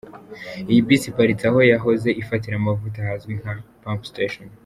[0.71, 3.53] Iyi bisi iparitse aho yahoze ifatira amavuta hazwi nka
[3.83, 4.45] “pump station”.